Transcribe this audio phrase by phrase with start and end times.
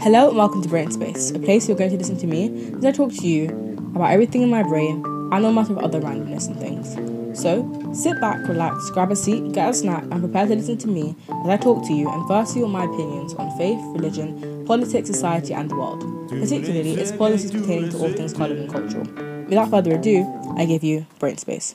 [0.00, 2.84] Hello and welcome to Brain Space, a place you're going to listen to me as
[2.84, 3.48] I talk to you
[3.96, 6.94] about everything in my brain and no matter of other randomness and things.
[7.38, 10.86] So, sit back, relax, grab a seat, get a snack, and prepare to listen to
[10.88, 15.08] me as I talk to you and first on my opinions on faith, religion, politics,
[15.08, 19.04] society, and the world, particularly its policies pertaining to all things coloured and cultural.
[19.46, 20.24] Without further ado,
[20.56, 21.74] I give you Brain Space.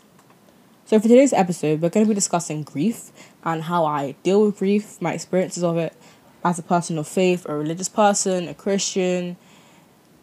[0.86, 3.12] So, for today's episode, we're going to be discussing grief
[3.44, 5.94] and how I deal with grief, my experiences of it
[6.44, 9.38] as a person of faith, a religious person, a Christian,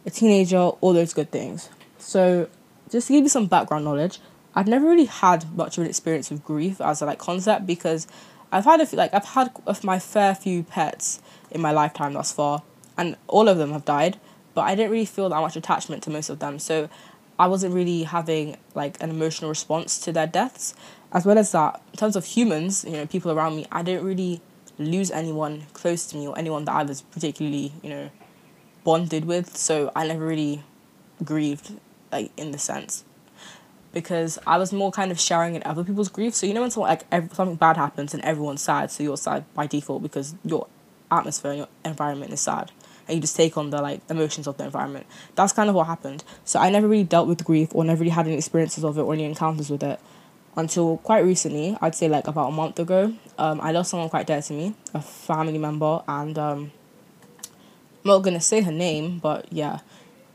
[0.05, 1.69] a teenager, all those good things.
[1.99, 2.49] So,
[2.91, 4.19] just to give you some background knowledge,
[4.55, 8.07] I've never really had much of an experience with grief as a like concept because
[8.51, 11.21] I've had a few, like I've had of my fair few pets
[11.51, 12.63] in my lifetime thus far,
[12.97, 14.19] and all of them have died.
[14.55, 16.89] But I didn't really feel that much attachment to most of them, so
[17.39, 20.75] I wasn't really having like an emotional response to their deaths.
[21.13, 24.05] As well as that, in terms of humans, you know, people around me, I didn't
[24.05, 24.41] really
[24.81, 28.11] lose anyone close to me or anyone that I was particularly, you know,
[28.85, 29.57] bonded with.
[29.57, 30.65] So I never really
[31.23, 31.73] grieved,
[32.11, 33.05] like in the sense,
[33.93, 36.35] because I was more kind of sharing in other people's grief.
[36.35, 39.17] So you know when something like every, something bad happens and everyone's sad, so you're
[39.17, 40.67] sad by default because your
[41.11, 42.73] atmosphere and your environment is sad.
[43.07, 45.07] And you just take on the like emotions of the environment.
[45.35, 46.23] That's kind of what happened.
[46.45, 49.03] So I never really dealt with grief or never really had any experiences of it
[49.03, 50.01] or any encounters with it
[50.57, 54.27] until quite recently, I'd say like about a month ago, um, I lost someone quite
[54.27, 56.73] dear to me, a family member, and um,
[57.43, 59.81] I'm not gonna say her name, but yeah,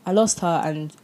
[0.05, 0.95] I lost her, and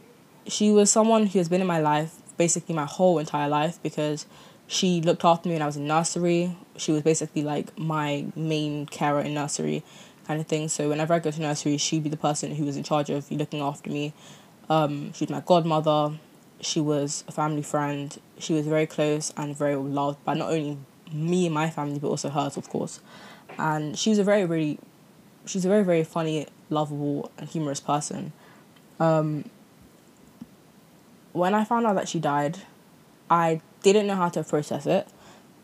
[0.46, 4.26] she was someone who has been in my life basically my whole entire life because
[4.66, 6.56] she looked after me when I was in nursery.
[6.76, 9.84] She was basically like my main carer in nursery,
[10.26, 10.68] kind of thing.
[10.68, 13.30] So whenever I go to nursery, she'd be the person who was in charge of
[13.30, 14.12] looking after me.
[14.68, 16.18] Um, she's my godmother
[16.62, 18.18] she was a family friend.
[18.38, 20.78] She was very close and very loved by not only
[21.12, 23.00] me and my family, but also hers, of course.
[23.58, 24.78] And she was a very, really,
[25.44, 28.32] she's a very, very funny, lovable, and humorous person.
[29.00, 29.50] Um,
[31.32, 32.58] when I found out that she died,
[33.28, 35.08] I didn't know how to process it.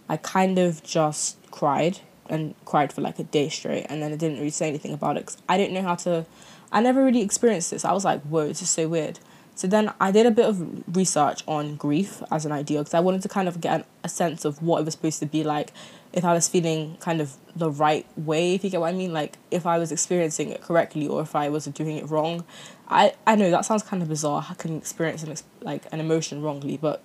[0.08, 4.16] I kind of just cried and cried for like a day straight, and then I
[4.16, 6.26] didn't really say anything about it because I didn't know how to.
[6.72, 7.84] I never really experienced this.
[7.84, 9.20] I was like, whoa, this is so weird.
[9.58, 13.00] So then I did a bit of research on grief as an idea because I
[13.00, 15.72] wanted to kind of get a sense of what it was supposed to be like
[16.12, 19.12] if I was feeling kind of the right way, if you get what I mean,
[19.12, 22.44] like if I was experiencing it correctly or if I was doing it wrong.
[22.86, 24.46] I, I know that sounds kind of bizarre.
[24.48, 27.02] I can experience an, like an emotion wrongly, but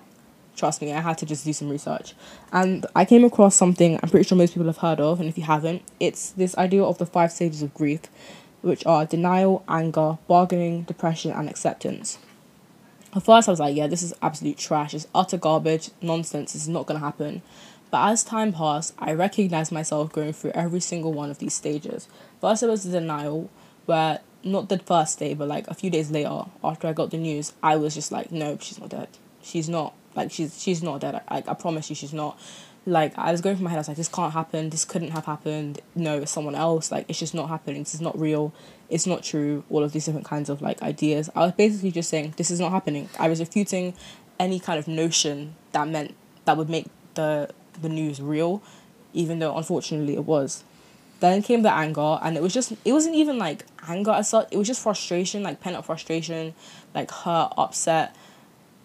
[0.56, 2.13] trust me, I had to just do some research.
[2.52, 5.40] And I came across something I'm pretty sure most people have heard of, and if
[5.40, 8.02] you haven't, it's this idea of the five stages of grief,
[8.62, 12.19] which are denial, anger, bargaining, depression, and acceptance.
[13.16, 14.94] At first, I was like, yeah, this is absolute trash.
[14.94, 16.53] It's utter garbage, nonsense.
[16.53, 17.41] This is not going to happen.
[17.91, 22.07] But as time passed, I recognized myself going through every single one of these stages.
[22.41, 23.51] First, it was the denial,
[23.85, 27.18] where not the first day, but like a few days later, after I got the
[27.18, 29.09] news, I was just like, no, she's not dead.
[29.44, 29.94] She's not.
[30.16, 31.22] Like, she's she's not dead.
[31.30, 32.40] Like, I promise you, she's not.
[32.85, 34.69] Like, I was going through my head, I was like, this can't happen.
[34.69, 35.79] This couldn't have happened.
[35.95, 36.91] No, it's someone else.
[36.91, 37.83] Like, it's just not happening.
[37.83, 38.53] This is not real
[38.94, 41.27] it's not true, all of these different kinds of like ideas.
[41.35, 43.09] I was basically just saying this is not happening.
[43.17, 43.95] I was refuting
[44.39, 46.85] any kind of notion that meant that would make
[47.16, 47.49] the
[47.81, 48.61] the news real,
[49.11, 50.63] even though unfortunately it was.
[51.21, 54.47] Then came the anger and it was just it wasn't even like anger as such,
[54.51, 56.53] it was just frustration, like pent up frustration,
[56.94, 58.15] like hurt, upset.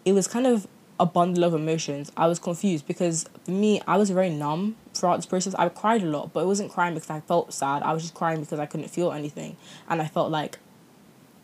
[0.07, 0.67] It was kind of
[1.01, 2.11] a bundle of emotions.
[2.17, 5.55] I was confused because for me, I was very numb throughout this process.
[5.55, 7.83] I cried a lot, but it wasn't crying because I felt sad.
[7.83, 9.57] I was just crying because I couldn't feel anything.
[9.89, 10.59] And I felt like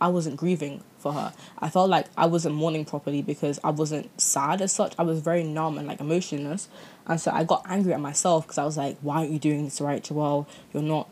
[0.00, 1.32] I wasn't grieving for her.
[1.58, 4.94] I felt like I wasn't mourning properly because I wasn't sad as such.
[4.98, 6.68] I was very numb and like emotionless.
[7.06, 9.64] And so I got angry at myself because I was like, why aren't you doing
[9.64, 10.46] this right, Joelle?
[10.72, 11.08] You're not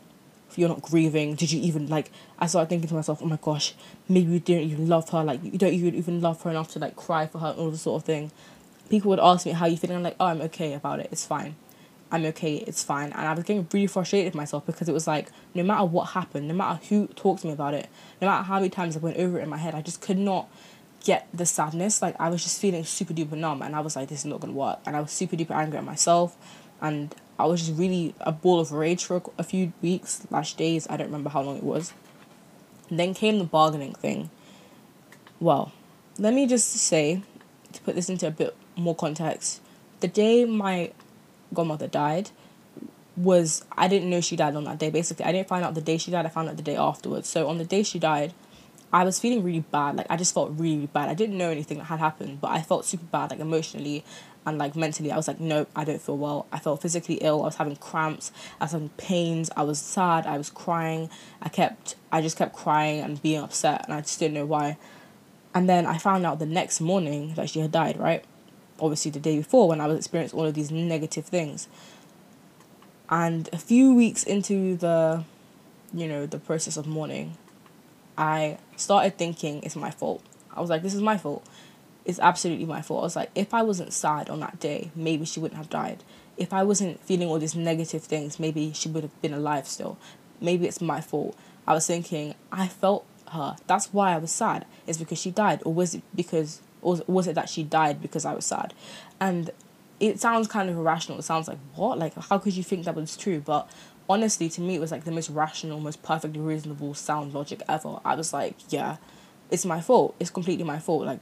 [0.57, 1.35] you're not grieving.
[1.35, 3.73] Did you even like I started thinking to myself, oh my gosh,
[4.07, 6.79] maybe you didn't even love her, like you don't even even love her enough to
[6.79, 8.31] like cry for her and all this sort of thing.
[8.89, 9.97] People would ask me how you feeling.
[9.97, 11.55] I'm like, oh I'm okay about it, it's fine.
[12.11, 13.11] I'm okay, it's fine.
[13.11, 16.09] And I was getting really frustrated with myself because it was like, no matter what
[16.09, 17.89] happened, no matter who talked to me about it,
[18.21, 20.19] no matter how many times I went over it in my head, I just could
[20.19, 20.47] not
[21.03, 22.03] get the sadness.
[22.03, 24.41] Like I was just feeling super duper numb and I was like, this is not
[24.41, 24.79] gonna work.
[24.85, 26.37] And I was super duper angry at myself
[26.81, 30.87] and I was just really a ball of rage for a few weeks, slash days,
[30.89, 31.93] I don't remember how long it was.
[32.89, 34.29] And then came the bargaining thing.
[35.39, 35.71] Well,
[36.17, 37.21] let me just say,
[37.71, 39.61] to put this into a bit more context,
[39.99, 40.91] the day my
[41.53, 42.29] godmother died
[43.15, 44.89] was I didn't know she died on that day.
[44.89, 46.25] Basically, I didn't find out the day she died.
[46.25, 47.29] I found out the day afterwards.
[47.29, 48.33] So on the day she died,
[48.91, 49.95] I was feeling really bad.
[49.95, 51.09] Like I just felt really, really bad.
[51.09, 54.03] I didn't know anything that had happened, but I felt super bad, like emotionally,
[54.45, 56.47] and like mentally I was like nope I don't feel well.
[56.51, 57.41] I felt physically ill.
[57.41, 58.31] I was having cramps.
[58.59, 59.49] I was having pains.
[59.55, 60.25] I was sad.
[60.25, 61.09] I was crying.
[61.41, 64.77] I kept I just kept crying and being upset and I just didn't know why.
[65.53, 68.23] And then I found out the next morning that she had died right?
[68.79, 71.67] Obviously the day before when I was experiencing all of these negative things.
[73.09, 75.23] And a few weeks into the
[75.93, 77.37] you know the process of mourning
[78.17, 80.23] I started thinking it's my fault.
[80.55, 81.47] I was like this is my fault
[82.05, 83.01] it's absolutely my fault.
[83.01, 86.03] I was like, if I wasn't sad on that day, maybe she wouldn't have died.
[86.37, 89.97] If I wasn't feeling all these negative things, maybe she would have been alive still.
[90.41, 91.37] Maybe it's my fault.
[91.65, 93.55] I was thinking, I felt her.
[93.67, 94.65] That's why I was sad.
[94.87, 98.25] Is because she died, or was it because, or was it that she died because
[98.25, 98.73] I was sad?
[99.19, 99.51] And
[99.99, 101.19] it sounds kind of irrational.
[101.19, 101.97] It sounds like what?
[101.97, 103.39] Like how could you think that was true?
[103.39, 103.69] But
[104.09, 107.99] honestly, to me, it was like the most rational, most perfectly reasonable sound logic ever.
[108.03, 108.97] I was like, yeah,
[109.49, 110.15] it's my fault.
[110.19, 111.05] It's completely my fault.
[111.05, 111.21] Like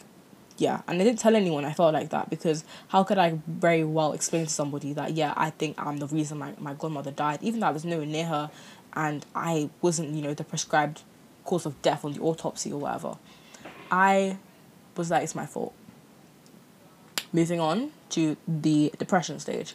[0.61, 1.65] yeah and i didn't tell anyone.
[1.65, 5.33] I felt like that because how could i very well explain to somebody that yeah
[5.35, 8.25] i think i'm the reason my, my godmother died even though i was nowhere near
[8.25, 8.51] her
[8.93, 11.01] and i wasn't you know the prescribed
[11.43, 13.17] cause of death on the autopsy or whatever.
[13.89, 14.37] I
[14.95, 15.73] was like it's my fault.
[17.33, 19.73] Moving on to the depression stage.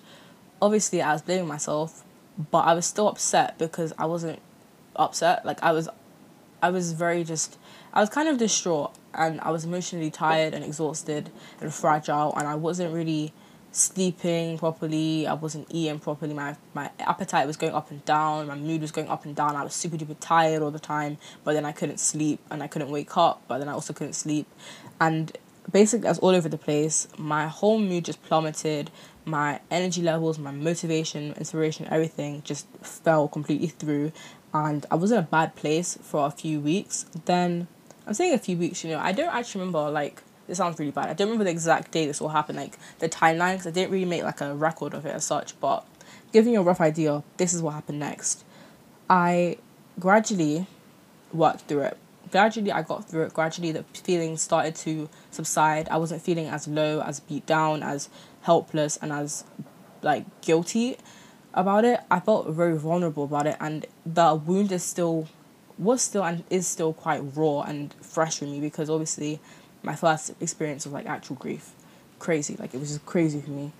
[0.62, 2.04] Obviously i was blaming myself
[2.50, 4.38] but i was still upset because i wasn't
[4.94, 5.44] upset.
[5.44, 5.88] Like i was
[6.62, 7.58] i was very just
[7.92, 11.30] i was kind of distraught and I was emotionally tired and exhausted
[11.60, 13.32] and fragile and I wasn't really
[13.72, 18.54] sleeping properly I wasn't eating properly my my appetite was going up and down my
[18.54, 21.52] mood was going up and down I was super duper tired all the time but
[21.52, 24.46] then I couldn't sleep and I couldn't wake up but then I also couldn't sleep.
[25.00, 25.36] And
[25.70, 27.08] basically I was all over the place.
[27.18, 28.90] My whole mood just plummeted.
[29.24, 34.12] My energy levels my motivation inspiration everything just fell completely through.
[34.54, 37.04] And I was in a bad place for a few weeks.
[37.26, 37.68] Then
[38.06, 40.92] I'm saying a few weeks, you know, I don't actually remember, like, this sounds really
[40.92, 41.08] bad.
[41.08, 43.90] I don't remember the exact day this all happened, like, the timeline, because I didn't
[43.90, 45.84] really make, like, a record of it as such, but
[46.32, 48.44] giving you a rough idea, this is what happened next.
[49.10, 49.58] I
[49.98, 50.66] gradually
[51.32, 51.98] worked through it.
[52.30, 53.34] Gradually, I got through it.
[53.34, 55.88] Gradually, the feelings started to subside.
[55.88, 58.08] I wasn't feeling as low, as beat down, as
[58.42, 59.44] helpless, and as,
[60.02, 60.96] like, guilty
[61.54, 62.00] about it.
[62.10, 65.28] I felt very vulnerable about it, and the wound is still
[65.78, 69.40] was still and is still quite raw and fresh for me because obviously
[69.82, 71.72] my first experience of like actual grief.
[72.18, 73.72] Crazy like it was just crazy for me.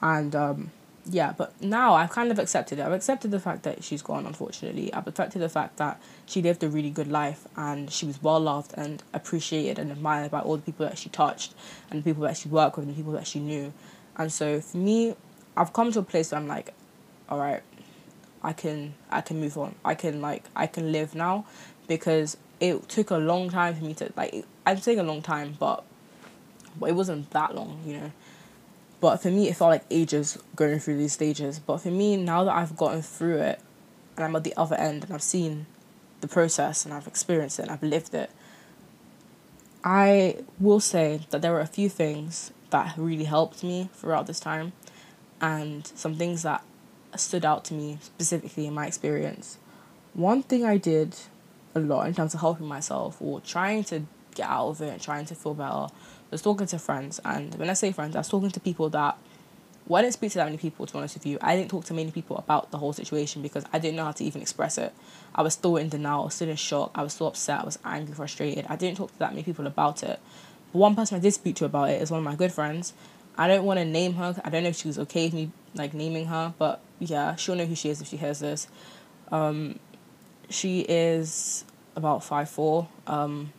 [0.00, 0.70] And um
[1.04, 2.82] yeah but now i've kind of accepted it.
[2.82, 4.92] I've accepted the fact that she's gone unfortunately.
[4.94, 8.40] I've accepted the fact that she lived a really good life and she was well
[8.40, 11.54] loved and appreciated and admired by all the people that she touched
[11.90, 13.72] and the people that she worked with and the people that she knew.
[14.16, 15.14] And so for me
[15.56, 16.72] i've come to a place where i'm like
[17.28, 17.62] all right
[18.42, 19.74] I can I can move on.
[19.84, 21.46] I can like I can live now
[21.86, 25.56] because it took a long time for me to like I'm saying a long time
[25.58, 25.84] but
[26.78, 28.12] but it wasn't that long, you know.
[29.00, 31.58] But for me it felt like ages going through these stages.
[31.58, 33.60] But for me now that I've gotten through it
[34.16, 35.66] and I'm at the other end and I've seen
[36.20, 38.30] the process and I've experienced it and I've lived it,
[39.84, 44.40] I will say that there were a few things that really helped me throughout this
[44.40, 44.72] time
[45.40, 46.64] and some things that
[47.20, 49.58] stood out to me specifically in my experience.
[50.14, 51.16] One thing I did
[51.74, 54.02] a lot in terms of helping myself or trying to
[54.34, 55.88] get out of it and trying to feel better
[56.30, 57.20] was talking to friends.
[57.24, 59.16] And when I say friends, I was talking to people that
[59.86, 61.38] well, I didn't speak to that many people, to be honest with you.
[61.40, 64.12] I didn't talk to many people about the whole situation because I didn't know how
[64.12, 64.92] to even express it.
[65.34, 66.92] I was still in denial, still in shock.
[66.94, 67.60] I was still upset.
[67.60, 68.66] I was angry, frustrated.
[68.68, 70.20] I didn't talk to that many people about it.
[70.72, 72.94] But one person I did speak to about it is one of my good friends.
[73.36, 74.40] I don't want to name her.
[74.44, 77.54] I don't know if she was okay with me like naming her, but yeah, she'll
[77.54, 78.68] know who she is if she hears this.
[79.30, 79.78] Um,
[80.48, 81.64] she is
[81.96, 82.88] about five four.
[83.06, 83.52] Um,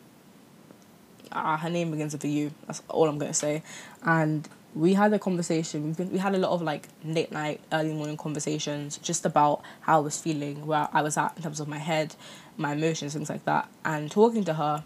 [1.31, 2.51] uh, her name begins with a U.
[2.67, 3.63] That's all I'm gonna say.
[4.03, 5.85] And we had a conversation.
[5.85, 9.61] We've been, we had a lot of like late night, early morning conversations just about
[9.81, 12.15] how I was feeling, where I was at in terms of my head,
[12.57, 13.69] my emotions, things like that.
[13.85, 14.83] And talking to her,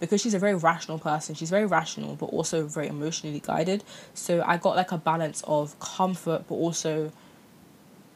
[0.00, 1.34] because she's a very rational person.
[1.34, 3.84] She's very rational, but also very emotionally guided.
[4.12, 7.12] So I got like a balance of comfort, but also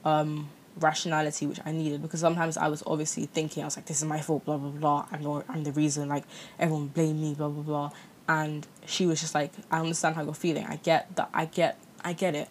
[0.04, 0.49] um,
[0.80, 4.04] rationality, which I needed because sometimes I was obviously thinking I was like, "This is
[4.04, 5.06] my fault," blah blah blah.
[5.12, 6.08] I'm the I'm the reason.
[6.08, 6.25] Like
[6.58, 7.90] everyone blame me, blah blah blah.
[8.28, 10.66] And she was just like, "I understand how you're feeling.
[10.66, 11.30] I get that.
[11.32, 11.78] I get.
[12.04, 12.49] I get it.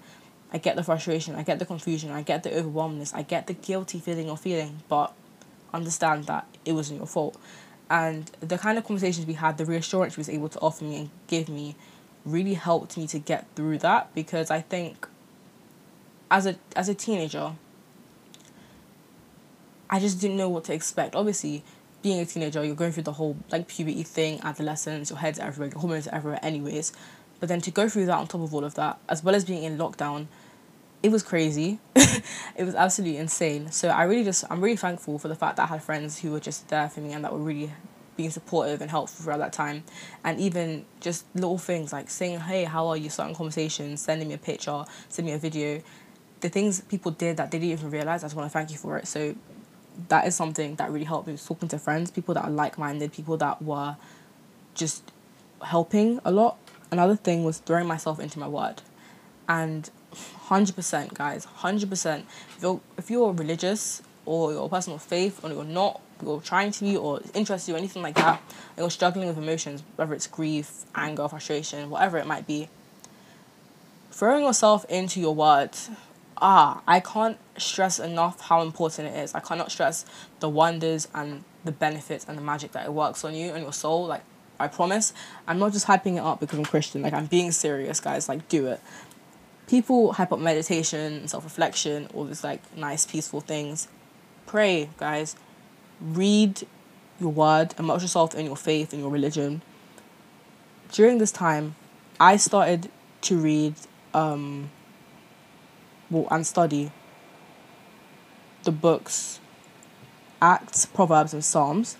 [0.51, 1.35] I get the frustration.
[1.35, 2.11] I get the confusion.
[2.11, 5.13] I get the overwhelmness I get the guilty feeling you're feeling, but
[5.73, 7.37] understand that it wasn't your fault."
[7.89, 10.97] And the kind of conversations we had, the reassurance she was able to offer me
[10.97, 11.75] and give me,
[12.25, 15.07] really helped me to get through that because I think
[16.29, 17.53] as a as a teenager
[19.89, 21.15] I just didn't know what to expect.
[21.15, 21.63] Obviously,
[22.01, 25.69] being a teenager, you're going through the whole like puberty thing, adolescence, your head's everywhere,
[25.69, 26.91] your hormones everywhere anyways.
[27.39, 29.45] But then to go through that on top of all of that, as well as
[29.45, 30.27] being in lockdown,
[31.03, 31.79] it was crazy.
[31.95, 33.71] it was absolutely insane.
[33.71, 36.31] So I really just I'm really thankful for the fact that I had friends who
[36.31, 37.71] were just there for me and that were really
[38.15, 39.83] being supportive and helpful throughout that time.
[40.23, 43.09] And even just little things like saying, Hey, how are you?
[43.09, 45.81] starting conversations, sending me a picture, sending me a video.
[46.41, 48.77] The things people did that they didn't even realise, I just want to thank you
[48.77, 49.07] for it.
[49.07, 49.35] So
[50.09, 52.77] that is something that really helped me was talking to friends, people that are like
[52.77, 53.95] minded, people that were
[54.73, 55.11] just
[55.63, 56.57] helping a lot.
[56.91, 58.81] Another thing was throwing myself into my word.
[59.49, 59.89] And
[60.47, 62.23] 100% guys 100%
[62.55, 66.41] if you're, if you're religious or you're a person of faith or you're not you're
[66.41, 68.41] trying to be or interested or anything like that
[68.75, 72.69] and you're struggling with emotions whether it's grief anger frustration whatever it might be
[74.11, 75.89] throwing yourself into your words
[76.37, 80.05] ah i can't stress enough how important it is i cannot stress
[80.39, 83.73] the wonders and the benefits and the magic that it works on you and your
[83.73, 84.23] soul like
[84.59, 85.13] I promise.
[85.47, 87.03] I'm not just hyping it up because I'm Christian.
[87.03, 88.27] Like I'm being serious, guys.
[88.27, 88.79] Like do it
[89.67, 93.87] people hype up meditation, self reflection, all these like nice, peaceful things.
[94.45, 95.35] Pray, guys.
[95.99, 96.65] Read
[97.19, 99.61] your word, immerse yourself in your faith and your religion.
[100.91, 101.75] During this time,
[102.19, 102.89] I started
[103.21, 103.75] to read
[104.13, 104.69] um,
[106.09, 106.91] well, and study
[108.63, 109.39] the books
[110.41, 111.97] Acts, Proverbs, and Psalms.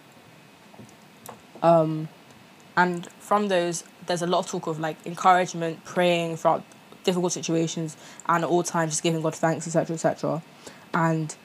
[1.64, 2.08] Um,
[2.76, 6.64] and from those, there's a lot of talk of like encouragement, praying throughout
[7.08, 7.98] difficult situations
[8.28, 10.44] and at all times just giving God thanks, etc., etc.
[10.94, 11.36] And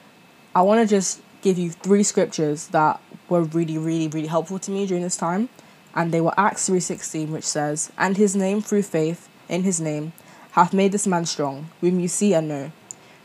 [0.53, 4.71] I want to just give you three scriptures that were really, really, really helpful to
[4.71, 5.49] me during this time.
[5.95, 10.13] And they were Acts 3.16, which says, And his name through faith in his name
[10.51, 12.71] hath made this man strong, whom you see and know.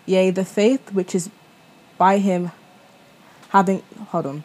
[0.06, 1.30] Yea, the faith which is
[1.98, 2.50] by him
[3.50, 3.82] having...
[4.08, 4.44] Hold on.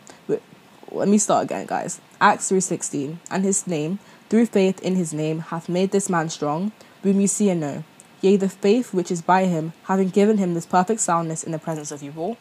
[0.92, 2.00] Let me start again, guys.
[2.20, 6.72] Acts 3.16, And his name, through faith in his name, hath made this man strong,
[7.04, 7.84] whom you see and know.
[8.22, 11.60] Yea, the faith which is by him, having given him this perfect soundness in the
[11.60, 12.38] presence of you all,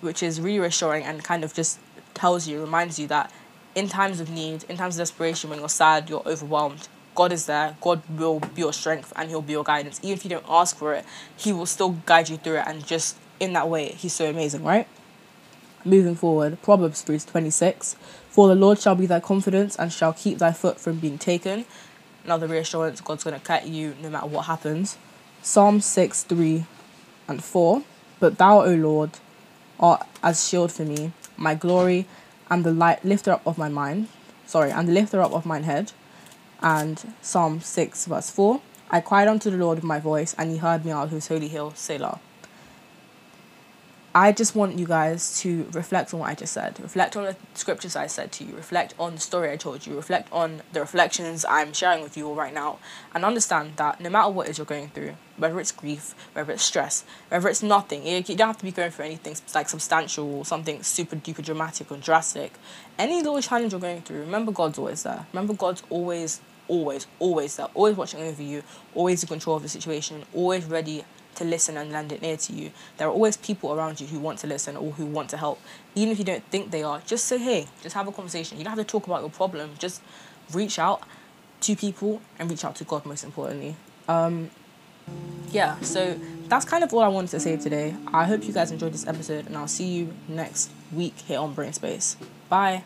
[0.00, 1.78] which is really reassuring and kind of just
[2.14, 3.30] tells you, reminds you that
[3.74, 7.46] in times of need, in times of desperation, when you're sad, you're overwhelmed, God is
[7.46, 7.76] there.
[7.80, 10.00] God will be your strength and He'll be your guidance.
[10.02, 11.04] Even if you don't ask for it,
[11.36, 12.64] He will still guide you through it.
[12.66, 14.88] And just in that way, He's so amazing, right?
[15.84, 17.96] Moving forward, Proverbs 3 26.
[18.28, 21.64] For the Lord shall be thy confidence and shall keep thy foot from being taken
[22.26, 24.98] another reassurance God's going to cut you no matter what happens.
[25.42, 26.66] Psalm 6 3
[27.28, 27.82] and 4.
[28.18, 29.10] But thou, O Lord,
[29.78, 32.06] art as shield for me, my glory,
[32.50, 34.08] and the light lifter up of my mind.
[34.46, 35.92] Sorry, and the lifter up of mine head.
[36.60, 38.60] And Psalm 6 verse 4.
[38.90, 41.28] I cried unto the Lord with my voice, and he heard me out of his
[41.28, 42.20] holy hill, Selah.
[44.16, 46.80] I just want you guys to reflect on what I just said.
[46.80, 48.56] Reflect on the scriptures I said to you.
[48.56, 49.94] Reflect on the story I told you.
[49.94, 52.78] Reflect on the reflections I'm sharing with you all right now.
[53.14, 56.50] And understand that no matter what it is you're going through, whether it's grief, whether
[56.50, 60.36] it's stress, whether it's nothing, you don't have to be going through anything like substantial
[60.36, 62.54] or something super duper dramatic or drastic.
[62.98, 65.26] Any little challenge you're going through, remember God's always there.
[65.34, 67.68] Remember God's always, always, always there.
[67.74, 68.62] Always watching over you.
[68.94, 70.24] Always in control of the situation.
[70.32, 71.04] Always ready
[71.36, 72.70] to listen and lend it ear to you.
[72.96, 75.60] There are always people around you who want to listen or who want to help.
[75.94, 78.58] Even if you don't think they are, just say, hey, just have a conversation.
[78.58, 79.70] You don't have to talk about your problem.
[79.78, 80.02] Just
[80.52, 81.02] reach out
[81.60, 83.76] to people and reach out to God, most importantly.
[84.08, 84.50] Um,
[85.50, 87.94] yeah, so that's kind of all I wanted to say today.
[88.12, 91.54] I hope you guys enjoyed this episode, and I'll see you next week here on
[91.54, 92.16] Brain Space.
[92.48, 92.84] Bye.